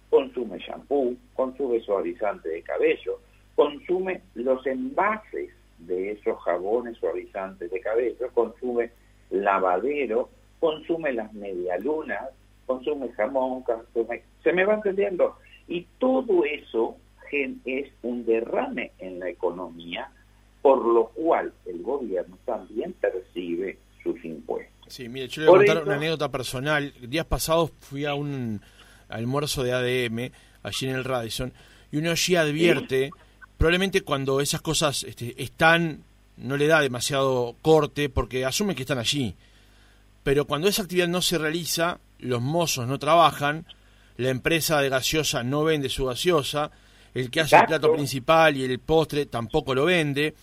consume 0.09 0.59
shampoo, 0.59 1.15
consume 1.33 1.79
suavizante 1.81 2.49
de 2.49 2.61
cabello, 2.61 3.19
consume 3.55 4.21
los 4.35 4.65
envases 4.65 5.51
de 5.79 6.11
esos 6.11 6.39
jabones 6.43 6.97
suavizantes 6.97 7.71
de 7.71 7.79
cabello, 7.79 8.29
consume 8.33 8.91
lavadero, 9.29 10.29
consume 10.59 11.13
las 11.13 11.33
medialunas, 11.33 12.29
consume 12.65 13.09
jamón, 13.13 13.63
consume... 13.63 14.23
¿Se 14.43 14.53
me 14.53 14.65
va 14.65 14.75
entendiendo? 14.75 15.37
Y 15.67 15.87
todo 15.99 16.45
eso 16.45 16.97
es 17.65 17.89
un 18.01 18.25
derrame 18.25 18.91
en 18.99 19.19
la 19.19 19.29
economía, 19.29 20.09
por 20.61 20.83
lo 20.85 21.07
cual 21.07 21.53
el 21.65 21.81
gobierno 21.81 22.37
también 22.45 22.93
percibe 22.93 23.77
sus 24.01 24.23
impuestos. 24.23 24.73
Sí, 24.87 25.09
mire, 25.09 25.27
yo 25.27 25.41
le 25.41 25.47
voy 25.49 25.63
a 25.63 25.65
contar 25.65 25.83
una 25.83 25.95
anécdota 25.95 26.29
personal. 26.29 26.93
Días 27.01 27.25
pasados 27.25 27.71
fui 27.79 28.05
a 28.05 28.13
un 28.13 28.61
almuerzo 29.09 29.63
de 29.63 29.73
ADM, 29.73 30.31
allí 30.63 30.87
en 30.87 30.95
el 30.95 31.03
Radisson, 31.03 31.53
y 31.91 31.97
uno 31.97 32.11
allí 32.11 32.35
advierte 32.35 33.11
probablemente 33.57 34.01
cuando 34.01 34.41
esas 34.41 34.61
cosas 34.61 35.03
este, 35.03 35.41
están, 35.41 36.03
no 36.37 36.57
le 36.57 36.67
da 36.67 36.81
demasiado 36.81 37.55
corte 37.61 38.09
porque 38.09 38.45
asume 38.45 38.75
que 38.75 38.83
están 38.83 38.97
allí. 38.97 39.35
Pero 40.23 40.45
cuando 40.45 40.67
esa 40.67 40.83
actividad 40.83 41.07
no 41.07 41.21
se 41.21 41.37
realiza, 41.37 41.99
los 42.19 42.41
mozos 42.41 42.87
no 42.87 42.99
trabajan, 42.99 43.65
la 44.17 44.29
empresa 44.29 44.81
de 44.81 44.89
gaseosa 44.89 45.43
no 45.43 45.63
vende 45.63 45.89
su 45.89 46.05
gaseosa, 46.05 46.71
el 47.13 47.29
que 47.29 47.41
hace 47.41 47.57
el 47.57 47.65
plato 47.65 47.93
principal 47.93 48.57
y 48.57 48.63
el 48.63 48.79
postre 48.79 49.25
tampoco 49.25 49.75
lo 49.75 49.85
vende, 49.85 50.33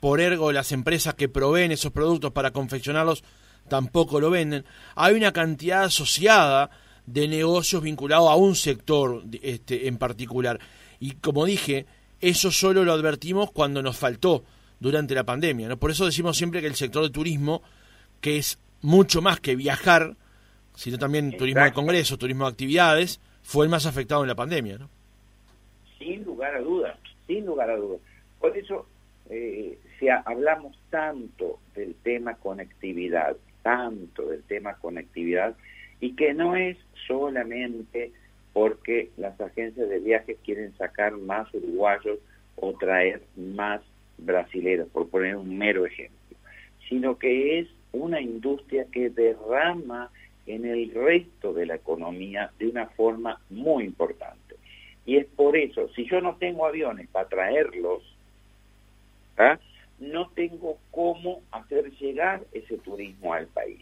por 0.00 0.20
ergo 0.20 0.52
las 0.52 0.72
empresas 0.72 1.14
que 1.14 1.28
proveen 1.28 1.72
esos 1.72 1.92
productos 1.92 2.32
para 2.32 2.50
confeccionarlos 2.50 3.24
tampoco 3.68 4.20
lo 4.20 4.30
venden. 4.30 4.64
Hay 4.94 5.14
una 5.14 5.32
cantidad 5.32 5.84
asociada 5.84 6.70
de 7.06 7.28
negocios 7.28 7.82
vinculados 7.82 8.30
a 8.30 8.34
un 8.34 8.54
sector 8.54 9.24
este, 9.42 9.88
en 9.88 9.98
particular. 9.98 10.60
Y 11.00 11.12
como 11.12 11.44
dije, 11.44 11.86
eso 12.20 12.50
solo 12.50 12.84
lo 12.84 12.92
advertimos 12.92 13.50
cuando 13.50 13.82
nos 13.82 13.96
faltó 13.96 14.44
durante 14.80 15.14
la 15.14 15.24
pandemia. 15.24 15.68
¿no? 15.68 15.78
Por 15.78 15.90
eso 15.90 16.06
decimos 16.06 16.36
siempre 16.36 16.60
que 16.60 16.66
el 16.66 16.74
sector 16.74 17.02
de 17.02 17.10
turismo, 17.10 17.62
que 18.20 18.38
es 18.38 18.58
mucho 18.82 19.22
más 19.22 19.40
que 19.40 19.56
viajar, 19.56 20.16
sino 20.74 20.98
también 20.98 21.36
turismo 21.36 21.62
de 21.62 21.72
congresos, 21.72 22.18
turismo 22.18 22.44
de 22.44 22.50
actividades, 22.50 23.20
fue 23.42 23.66
el 23.66 23.70
más 23.70 23.86
afectado 23.86 24.22
en 24.22 24.28
la 24.28 24.34
pandemia. 24.34 24.78
¿no? 24.78 24.90
Lugar 26.44 26.60
a 26.60 26.60
dudas, 26.60 26.98
sin 27.26 27.46
lugar 27.46 27.70
a 27.70 27.76
dudas. 27.76 28.00
Por 28.38 28.54
eso 28.58 28.86
eh, 29.30 29.78
si 29.98 30.08
hablamos 30.10 30.78
tanto 30.90 31.58
del 31.74 31.94
tema 31.94 32.34
conectividad, 32.34 33.34
tanto 33.62 34.26
del 34.26 34.42
tema 34.42 34.74
conectividad, 34.74 35.56
y 36.00 36.14
que 36.14 36.34
no 36.34 36.54
es 36.54 36.76
solamente 37.06 38.12
porque 38.52 39.10
las 39.16 39.40
agencias 39.40 39.88
de 39.88 39.98
viajes 40.00 40.36
quieren 40.44 40.76
sacar 40.76 41.12
más 41.16 41.52
uruguayos 41.54 42.18
o 42.56 42.74
traer 42.74 43.22
más 43.36 43.80
brasileños, 44.18 44.88
por 44.88 45.08
poner 45.08 45.36
un 45.36 45.56
mero 45.56 45.86
ejemplo, 45.86 46.36
sino 46.90 47.18
que 47.18 47.58
es 47.58 47.68
una 47.92 48.20
industria 48.20 48.84
que 48.92 49.08
derrama 49.08 50.10
en 50.46 50.66
el 50.66 50.92
resto 50.92 51.54
de 51.54 51.64
la 51.64 51.76
economía 51.76 52.50
de 52.58 52.68
una 52.68 52.86
forma 52.88 53.40
muy 53.48 53.84
importante. 53.84 54.43
Y 55.06 55.16
es 55.16 55.26
por 55.26 55.56
eso, 55.56 55.88
si 55.94 56.06
yo 56.06 56.20
no 56.20 56.36
tengo 56.36 56.66
aviones 56.66 57.08
para 57.08 57.28
traerlos, 57.28 58.02
¿ah? 59.36 59.58
no 59.98 60.30
tengo 60.30 60.78
cómo 60.90 61.42
hacer 61.50 61.90
llegar 61.92 62.42
ese 62.52 62.78
turismo 62.78 63.34
al 63.34 63.46
país. 63.48 63.80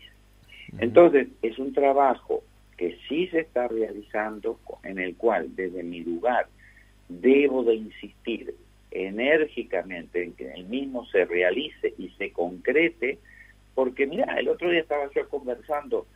Entonces, 0.78 1.28
es 1.42 1.58
un 1.58 1.72
trabajo 1.72 2.42
que 2.76 2.98
sí 3.08 3.28
se 3.28 3.40
está 3.40 3.68
realizando, 3.68 4.58
en 4.82 4.98
el 4.98 5.16
cual 5.16 5.54
desde 5.54 5.82
mi 5.82 6.00
lugar 6.00 6.46
debo 7.08 7.62
de 7.62 7.74
insistir 7.74 8.54
enérgicamente 8.90 10.22
en 10.22 10.32
que 10.32 10.50
el 10.52 10.64
mismo 10.64 11.06
se 11.06 11.24
realice 11.24 11.94
y 11.98 12.08
se 12.11 12.32
concrete, 12.32 13.18
porque 13.74 14.06
mira, 14.06 14.38
el 14.38 14.48
otro 14.48 14.70
día 14.70 14.80
estaba 14.80 15.11
yo 15.14 15.28
conversando 15.28 16.06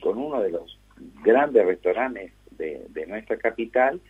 con, 0.00 0.18
uno 0.18 0.40
de 0.40 0.50
los 0.50 0.78
grandes 1.22 1.66
restaurantes 1.66 2.32
de, 2.56 3.06
nuestra 3.06 3.36
capital 3.36 4.00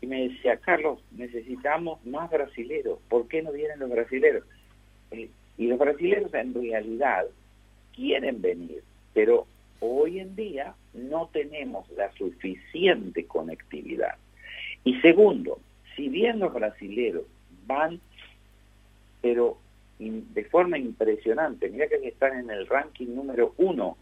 y 0.00 0.06
me 0.06 0.28
decía, 0.28 0.56
Carlos, 0.56 1.00
necesitamos 1.12 2.04
más 2.04 2.30
brasileros, 2.30 2.98
¿por 3.08 3.28
qué 3.28 3.42
no 3.42 3.52
vienen 3.52 3.78
los 3.78 3.90
brasileros? 3.90 4.44
Eh, 5.10 5.28
y 5.58 5.66
los 5.66 5.78
brasileños 5.78 6.32
en 6.34 6.54
realidad 6.54 7.26
quieren 7.94 8.40
venir, 8.40 8.82
pero 9.14 9.46
hoy 9.80 10.18
en 10.18 10.34
día 10.34 10.74
no 10.94 11.28
tenemos 11.32 11.88
la 11.90 12.10
suficiente 12.12 13.26
conectividad. 13.26 14.16
Y 14.84 15.00
segundo, 15.00 15.60
si 15.96 16.08
bien 16.08 16.40
los 16.40 16.52
brasileros 16.52 17.24
van, 17.66 18.00
pero 19.20 19.58
de 19.98 20.44
forma 20.44 20.78
impresionante, 20.78 21.68
mira 21.68 21.86
que 21.86 22.08
están 22.08 22.38
en 22.38 22.50
el 22.50 22.66
ranking 22.66 23.14
número 23.14 23.54
uno 23.58 23.96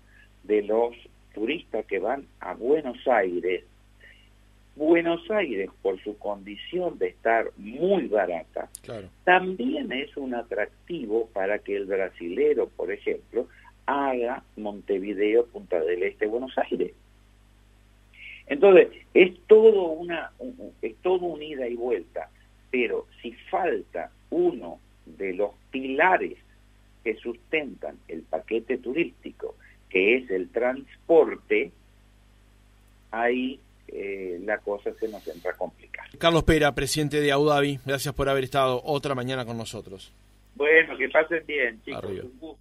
de 0.44 0.62
los 0.62 0.94
turistas 1.34 1.84
que 1.86 1.98
van 1.98 2.26
a 2.40 2.54
Buenos 2.54 3.06
Aires, 3.06 3.64
Buenos 4.80 5.30
Aires, 5.30 5.68
por 5.82 6.02
su 6.02 6.16
condición 6.16 6.98
de 6.98 7.08
estar 7.08 7.50
muy 7.58 8.06
barata, 8.06 8.70
también 9.24 9.92
es 9.92 10.16
un 10.16 10.34
atractivo 10.34 11.28
para 11.34 11.58
que 11.58 11.76
el 11.76 11.84
brasilero, 11.84 12.66
por 12.66 12.90
ejemplo, 12.90 13.46
haga 13.84 14.42
Montevideo, 14.56 15.44
Punta 15.48 15.80
del 15.80 16.02
Este, 16.04 16.26
Buenos 16.26 16.56
Aires. 16.56 16.94
Entonces, 18.46 18.88
es 19.12 19.38
todo 19.48 19.82
una 19.90 20.32
es 20.80 20.96
todo 21.02 21.26
un 21.26 21.42
ida 21.42 21.68
y 21.68 21.76
vuelta, 21.76 22.30
pero 22.70 23.06
si 23.20 23.32
falta 23.50 24.10
uno 24.30 24.80
de 25.04 25.34
los 25.34 25.50
pilares 25.70 26.38
que 27.04 27.16
sustentan 27.16 27.98
el 28.08 28.22
paquete 28.22 28.78
turístico, 28.78 29.56
que 29.90 30.16
es 30.16 30.30
el 30.30 30.48
transporte, 30.48 31.70
ahí 33.10 33.60
eh, 33.92 34.38
la 34.44 34.58
cosa 34.58 34.92
se 34.98 35.08
nos 35.08 35.26
entra 35.28 35.52
a 35.52 35.54
complicar. 35.54 36.06
Carlos 36.18 36.44
Pera, 36.44 36.74
presidente 36.74 37.20
de 37.20 37.32
Abu 37.32 37.46
Dhabi, 37.46 37.78
gracias 37.84 38.14
por 38.14 38.28
haber 38.28 38.44
estado 38.44 38.80
otra 38.84 39.14
mañana 39.14 39.44
con 39.44 39.56
nosotros. 39.56 40.12
Bueno, 40.54 40.96
que 40.96 41.08
pasen 41.08 41.44
bien, 41.46 41.80
chicos. 41.84 42.04
Un 42.04 42.38
gusto. 42.38 42.60